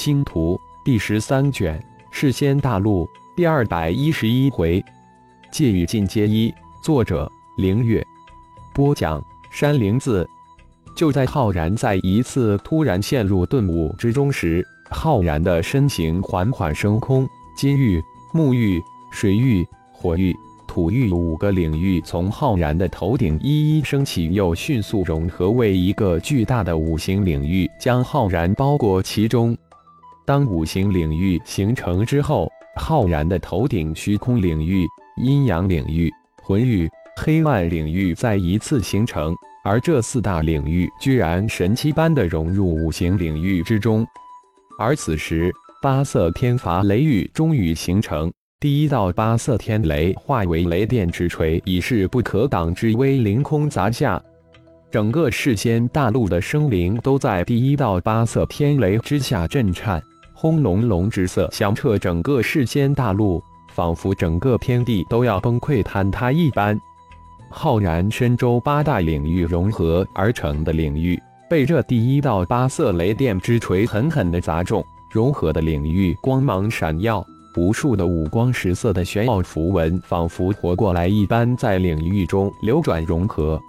[0.00, 1.78] 星图》第十三卷，
[2.10, 3.06] 世仙大陆
[3.36, 4.82] 第二百一十一回，
[5.52, 6.50] 借与进阶一。
[6.82, 8.02] 作者：凌月。
[8.72, 10.26] 播讲：山灵子。
[10.96, 18.82] 就在浩然在一次突然陷入顿悟之中时，浩然的身形缓缓升空，金域、木域、
[19.12, 19.62] 水域、
[19.92, 20.34] 火域。
[20.66, 29.54] 土域五个领域从浩然的头顶一一升起，又迅速融合为一个巨大的五行领域，将浩然包裹其中。
[30.30, 36.08] 当五行领域形成之后，浩然的头顶虚空领域、阴阳领域、
[36.40, 44.06] 魂域、黑暗领域再一次形成，而这四大领域居然神奇般的融入五行领域之中。
[44.78, 45.52] 而此时，
[45.82, 48.32] 八色天罚雷域终于形成。
[48.60, 54.22] 第一道八色天雷化为雷电之锤，已是不可挡之威凌空砸下。
[54.92, 60.00] 整个世间大陆的生灵都在第一道八色天雷之下震颤，
[60.42, 66.80] 轰隆隆之色响彻整个世间大陆，仿佛整个天地都要崩溃坍塌一般。
[67.50, 77.22] 浩然深州八大领域融合而成的领域，被这第一道八色雷电之锤狠狠地砸中，融合的领域光芒闪耀。
[77.54, 83.60] 无数的五光十色的玄奥符文，仿佛活过来一般，在领域中流转融合。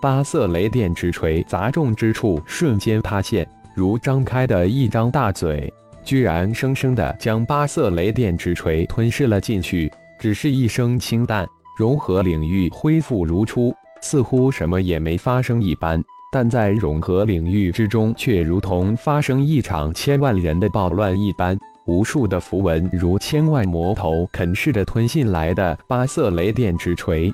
[0.00, 5.70] 八色雷电之锤砸中之处，瞬间塌陷，如张开的一张大嘴，
[6.08, 9.92] 居然生生的将八色雷电之锤吞噬了进去。
[10.18, 11.46] 只是一声清淡，
[11.78, 16.02] 融合领域恢复如初，似乎什么也没发生一般。
[16.32, 21.54] 但在融合领域之中，却如同发生一场千万人的暴乱一般。
[21.84, 27.30] 无数的符文如千万魔头啃噬着吞进来的八色雷电之锤。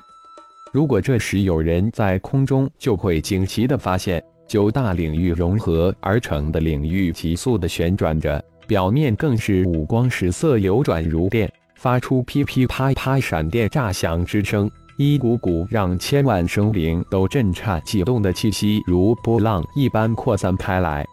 [0.73, 21.05] 如果这时有人在空中，就会惊奇地发现，九大领域融合而成的领域急速地旋转着，表面更是五光十色，流转如电，发出噼噼啪啪闪电炸响之声，一股股让千万生灵都震颤悸动的气息，如波浪一般扩散开来。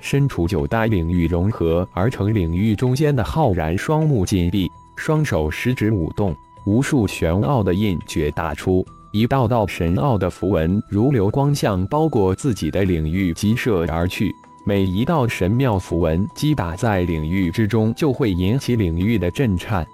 [0.00, 6.34] 身处九大领域融合而成领域中间的浩然，双目紧闭，双手十指舞动，
[6.66, 14.34] 无数玄奥的印诀打出，一道道神奥的符文如流光向包裹自己的领域急射而去。
[14.64, 19.86] 每一道神妙符文击打在领域之中，就会引起领域的震颤。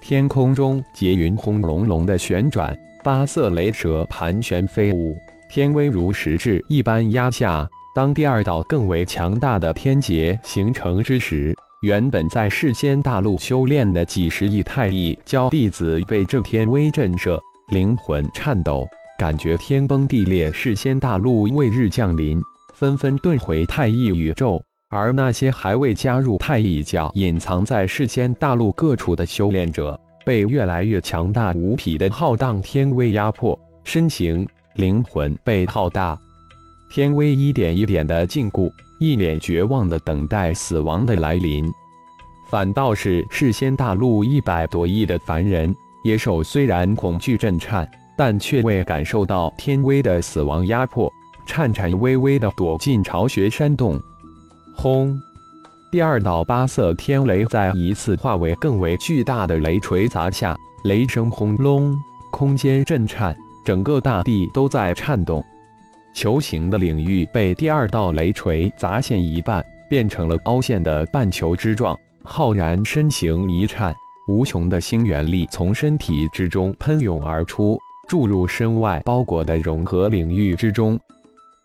[0.00, 5.16] 天空中结云轰隆隆的旋转，八色雷蛇盘旋飞舞，
[5.48, 7.68] 天威如实质一般压下。
[7.94, 22.42] 当第二道更为强大的天劫形成之时，原本在世间大陆修炼的几十亿太乙教弟子被这天威震慑，灵魂颤抖，感觉天崩地裂，世间大陆末日降临，
[22.72, 24.62] 纷纷遁回太乙宇宙。
[24.88, 36.18] 而那些还未加入太乙教、隐藏在世间大陆各处的修炼者，被越来越强大无匹的浩荡天威压迫，身形、灵魂被浩大。
[36.92, 41.66] 天威一点一点的禁锢，一脸绝望的等待死亡的来临。
[42.50, 51.10] 反倒是世仙大陆一百多亿的凡人野兽，虽然恐惧震颤，但却未感受到天威的死亡压迫，
[51.46, 54.00] 颤颤巍巍的躲进巢穴山洞。
[54.74, 55.18] 轰！
[55.90, 61.94] 第二道八色天雷再一次化为更为巨大的雷锤砸下，雷声轰隆，
[62.30, 65.44] 空间震颤，整个大地都在颤动。
[66.14, 71.94] 球形的领域被第二道雷锤砸陷一半，变成了凹陷的半球之状。
[72.24, 73.94] 浩然身形一颤，
[74.28, 77.78] 无穷的星元力从身体之中喷涌而出，
[78.08, 80.98] 注入身外包裹的融合领域之中。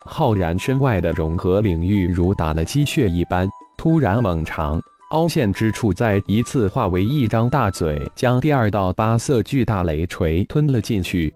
[0.08, 3.48] 浩然身外的融合领域如打了鸡血一般，
[3.78, 4.82] 突然猛长，
[5.12, 11.34] 凹陷之处再一次化为一张大嘴，将第二道八色巨大雷锤吞了进去。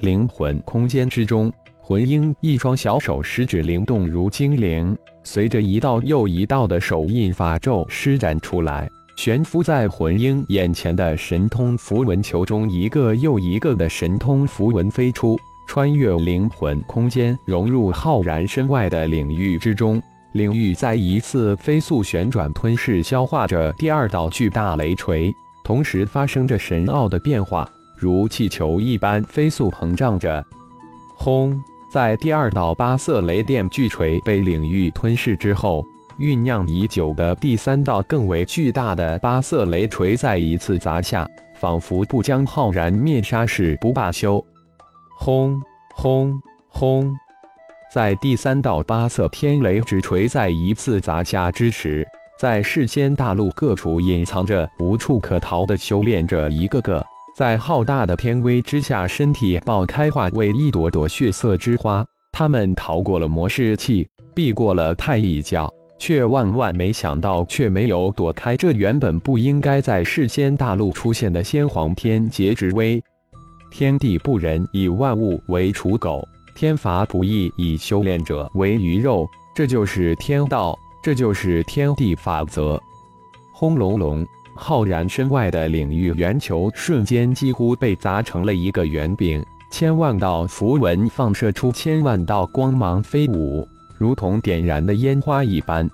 [0.00, 1.52] 灵魂空间之中。
[1.86, 20.02] 魂婴一双小手食指灵动如精灵，随着一道又一道的手印法咒施展出来，悬浮在魂婴眼前的神通符文球中，一个又一个的神通符文飞出，穿越灵魂空间，融入浩然身外的领域之中。
[20.32, 25.32] 领域再一次飞速旋转，吞噬消化着第二道巨大雷锤，
[25.64, 30.44] 同时发生着神奥的变化，如气球一般飞速膨胀着。
[31.16, 31.60] 轰！
[31.92, 35.84] 在第二道八色雷电巨锤被领域吞噬之后，
[36.18, 41.24] 酝酿已久的第三道更为巨大的八色雷锤再一次砸下，
[41.54, 44.44] 仿佛不将浩然灭杀誓不罢休。
[45.16, 45.60] 轰
[45.94, 47.14] 轰轰！
[47.92, 52.06] 在第三道八色天雷之锤再一次砸下之时，
[52.38, 57.04] 在世间大陆各处隐藏着无处可逃的修炼者，一个个
[57.36, 62.04] 在浩大的天威之下，身体爆开，化为一朵朵血色之花。
[62.32, 73.00] 他们逃过了魔士气，避过了太乙教，却万万没想到，却没有躲开这原本不应该在世间大陆出现的先皇天劫之威。
[73.76, 76.24] 天地不仁，以万物为刍狗；
[76.54, 79.28] 天罚不义，以修炼者为鱼肉。
[79.52, 80.78] 这就是天道。
[81.02, 82.80] 这就是天地法则。
[83.52, 84.24] 轰隆隆，
[84.54, 93.66] 浩然身外的领域圆球瞬间几乎被砸成了一个圆饼，千万道符文放射出千万道光芒飞舞，
[93.98, 95.90] 如同点燃的烟花一般。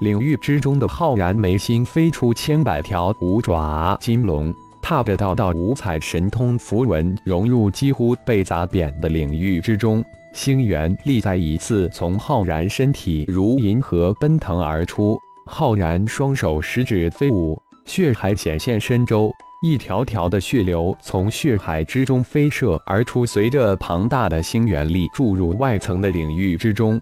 [0.00, 10.04] 领域之中的浩然眉心飞出千百条五爪金龙，踏着道道五彩神通符文融入几乎被砸扁的领域之中。
[10.34, 19.30] 星元力再一次从浩然身体如银河奔腾而出，浩然双手食指飞舞，血海显现身周，
[19.62, 27.00] 一条条的血流从血海之中飞射而出，随着庞大的星元力注入外层的领域之中，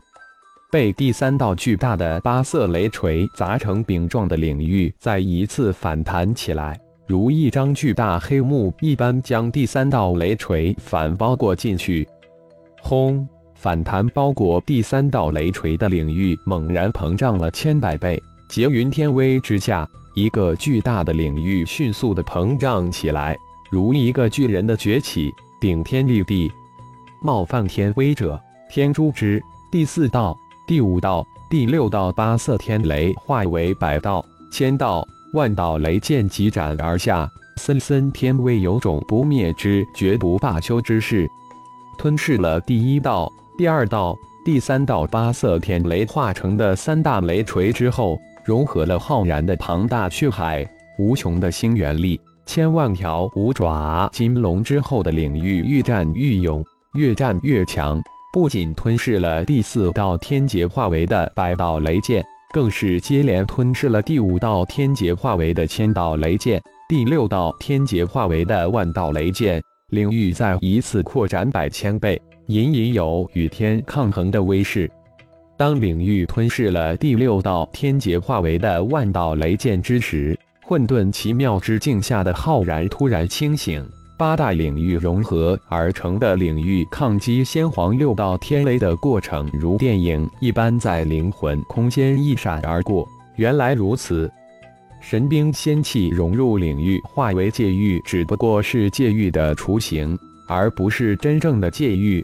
[0.72, 6.76] 被第三道巨大的八色雷锤砸成饼状的领域再一次反弹起来，
[7.10, 12.08] 如一张巨大黑幕一般，将第三道雷锤反包裹进去。
[12.80, 13.26] 轰！
[13.56, 18.16] 反弹包裹第三道雷锤的领域猛然膨胀了千百倍，
[18.48, 19.84] 劫云天威之下，
[20.14, 23.36] 一个巨大的领域迅速的膨胀起来，
[23.72, 26.48] 如一个巨人的崛起，顶天立地。
[27.20, 28.40] 冒犯天威者，
[28.70, 29.42] 天诛之！
[29.72, 30.32] 第四道、
[30.64, 41.28] 第五道、第六道八色天雷化为百道、千道、万道雷剑急斩而下，森森天威有种不灭之绝不罢休之势。
[41.96, 50.68] 吞噬了第一道、第二道、第三道八色天雷化成的三大雷锤之后，融合了浩然的庞大血海、
[50.98, 58.02] 无穷的星元力、千万条五爪金龙之后的领域愈战愈勇，越战越强。
[58.32, 69.62] 不仅吞噬了第四道天劫化为的百道雷剑，更是接连吞噬了第五道天劫化为的千道雷剑、第六道天劫化为的万道雷剑。
[69.90, 74.88] 领域再一次扩展百千倍，隐隐有与天抗衡的威势。
[75.56, 83.84] 当领域吞噬了第六道天劫化为的万道雷剑之时，混沌奇妙之境下的浩然突然清醒。
[84.20, 93.08] 八大领域融合而成的领域抗击先皇六道天雷的过程，如电影一般在灵魂空间一闪而过。
[93.36, 94.30] 原来如此。
[95.00, 102.22] 神兵仙气融入领域，化为界域，只不过是界域的雏形，而不是真正的界域。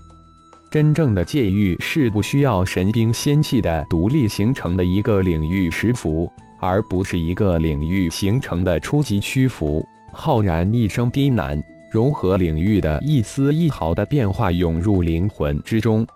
[0.70, 9.82] 真正的界域是不需要神兵仙气的独立形成的一个领域实符，而不是一个领域形成的初级虚符。
[10.12, 11.58] 浩然一声低喃，
[11.96, 16.06] 融合领域的一丝一毫的变化涌入灵魂之中，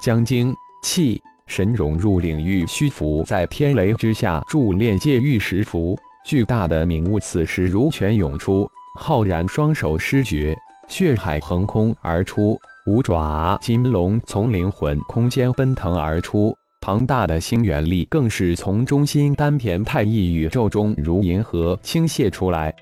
[0.00, 0.54] 将精
[0.84, 1.20] 气。
[1.48, 5.98] 神融入领域虚浮，在天雷之下铸炼界玉石符。
[6.24, 10.56] 巨大的明悟此时如泉涌出，浩然双手施决，
[10.86, 12.56] 血海横空而出，
[12.86, 22.72] 五爪金龙从灵魂空间奔腾而出，庞大的星元力更是从中心丹田太一宇宙中如银河倾泻出来。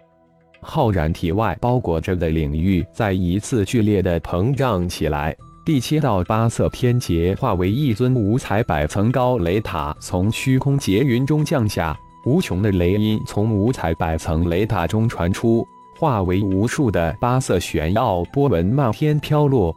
[0.61, 5.37] 浩然体外包裹着的领域再一次剧烈的膨胀起来。
[5.65, 15.67] 第七道八色天劫化为一尊五彩百层高雷塔，从虚空劫云中降下，无穷的雷音从五彩百层雷塔中传出，
[15.99, 19.75] 化为无数的八色玄奥波纹漫天飘落。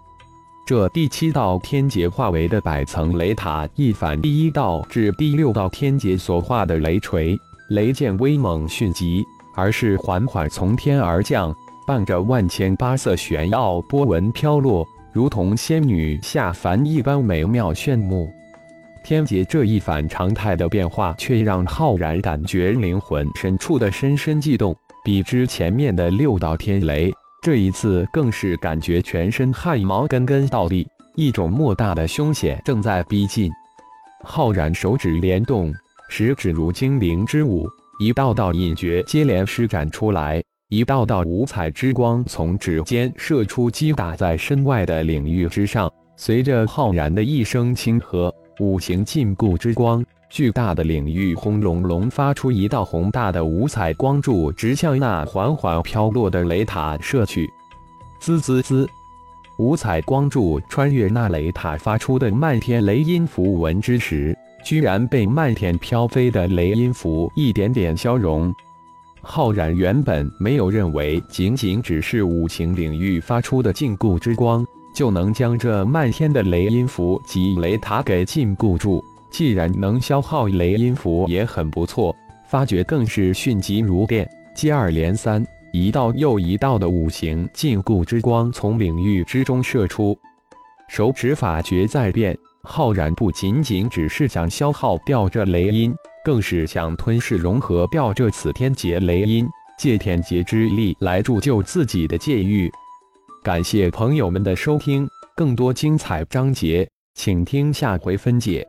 [0.63, 7.35] 这第七道天劫化为的百层雷塔，一反第一道至第六道天劫所化的雷锤、
[7.69, 9.25] 雷剑威猛迅疾，
[9.55, 11.53] 而是缓缓从天而降，
[11.85, 14.87] 伴着万千八色玄奥波纹飘落。
[15.11, 18.31] 如同仙女下凡一般美妙炫目，
[19.03, 24.75] 天劫这一反常态的变化，却让浩然感觉灵魂深处的深深悸动。
[25.03, 33.51] 比之前面的六道天雷，这一次更是感觉全身汗毛根根倒立，一种莫大的凶险正在逼近。
[34.23, 35.73] 浩然手指连动，
[36.09, 37.67] 食指如精灵之舞，
[38.01, 40.41] 一道道隐诀接连施展出来。
[40.69, 45.91] 一道道五彩之光从指尖射出，击打在身外的领域之上。
[46.15, 57.49] 随着浩然的一声轻喝，五行禁锢之光，巨大的领域轰隆隆发出一道宏大的五彩光柱，直向那缓缓飘落的雷塔射去。
[58.21, 58.87] 滋滋滋，
[59.57, 68.53] 五彩光柱穿越那雷塔发出的漫天雷音符文之时，居然被漫天飘飞的雷音符一点点消融。
[69.21, 82.15] 浩然原本没有认为仅仅只是五行领域发出的禁锢之光就能将这漫天的雷音符及雷塔给禁锢住，既然能消耗雷音符也很不错。
[82.47, 90.17] 发觉更是迅疾如电，接二连三，一道又一道的五行禁锢之光从领域之中射出。
[90.87, 95.93] 手指法诀在变，浩然不仅仅只是想消耗掉这雷音。
[96.25, 99.47] 更是想吞噬融合掉这此天劫雷音，
[99.79, 102.69] 借天劫之力来铸就自己的界域。
[103.41, 108.67] 感谢朋友们的收听，更多精彩章节，请听下回分解。